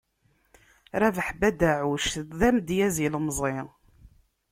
Rabaḥ 1.01 1.27
Bedaɛuc, 1.39 2.05
d 2.39 2.41
amedyaz 2.47 2.95
ilemẓi. 3.05 3.55